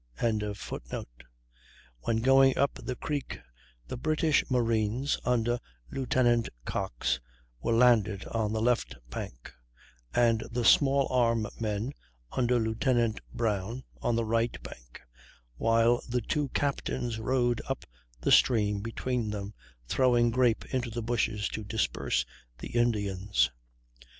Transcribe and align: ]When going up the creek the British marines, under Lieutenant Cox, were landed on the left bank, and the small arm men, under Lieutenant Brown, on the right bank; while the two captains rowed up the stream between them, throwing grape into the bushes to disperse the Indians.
]When 0.19 0.39
going 2.23 2.57
up 2.57 2.79
the 2.81 2.95
creek 2.95 3.39
the 3.87 3.97
British 3.97 4.43
marines, 4.49 5.19
under 5.23 5.59
Lieutenant 5.91 6.49
Cox, 6.65 7.19
were 7.61 7.73
landed 7.75 8.25
on 8.25 8.51
the 8.51 8.63
left 8.63 8.95
bank, 9.11 9.53
and 10.15 10.43
the 10.49 10.65
small 10.65 11.07
arm 11.11 11.45
men, 11.59 11.91
under 12.31 12.57
Lieutenant 12.57 13.21
Brown, 13.31 13.83
on 14.01 14.15
the 14.15 14.25
right 14.25 14.59
bank; 14.63 15.01
while 15.57 16.01
the 16.09 16.21
two 16.21 16.47
captains 16.49 17.19
rowed 17.19 17.61
up 17.69 17.85
the 18.21 18.31
stream 18.31 18.79
between 18.81 19.29
them, 19.29 19.53
throwing 19.87 20.31
grape 20.31 20.65
into 20.73 20.89
the 20.89 21.03
bushes 21.03 21.47
to 21.49 21.63
disperse 21.63 22.25
the 22.57 22.69
Indians. 22.69 23.51